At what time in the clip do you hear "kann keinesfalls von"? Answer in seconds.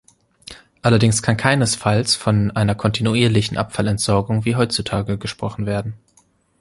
1.21-2.49